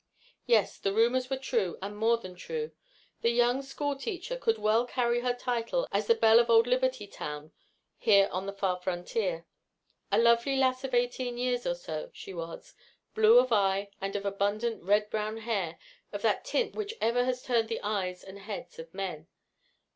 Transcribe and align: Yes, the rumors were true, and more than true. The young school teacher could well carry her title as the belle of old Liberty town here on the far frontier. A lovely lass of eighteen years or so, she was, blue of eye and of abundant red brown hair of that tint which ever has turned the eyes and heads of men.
Yes, 0.47 0.79
the 0.79 0.95
rumors 0.95 1.29
were 1.29 1.37
true, 1.37 1.77
and 1.79 1.95
more 1.95 2.17
than 2.17 2.33
true. 2.33 2.71
The 3.21 3.29
young 3.29 3.61
school 3.61 3.95
teacher 3.95 4.35
could 4.35 4.57
well 4.57 4.87
carry 4.87 5.19
her 5.19 5.35
title 5.35 5.87
as 5.91 6.07
the 6.07 6.15
belle 6.15 6.39
of 6.39 6.49
old 6.49 6.65
Liberty 6.65 7.05
town 7.05 7.51
here 7.99 8.27
on 8.31 8.47
the 8.47 8.51
far 8.51 8.77
frontier. 8.81 9.45
A 10.11 10.17
lovely 10.17 10.55
lass 10.57 10.83
of 10.83 10.95
eighteen 10.95 11.37
years 11.37 11.67
or 11.67 11.75
so, 11.75 12.09
she 12.15 12.33
was, 12.33 12.73
blue 13.13 13.37
of 13.37 13.51
eye 13.53 13.91
and 14.01 14.15
of 14.15 14.25
abundant 14.25 14.81
red 14.81 15.07
brown 15.11 15.37
hair 15.37 15.77
of 16.11 16.23
that 16.23 16.45
tint 16.45 16.73
which 16.75 16.95
ever 16.99 17.23
has 17.25 17.43
turned 17.43 17.67
the 17.69 17.79
eyes 17.81 18.23
and 18.23 18.39
heads 18.39 18.79
of 18.79 18.91
men. 18.95 19.27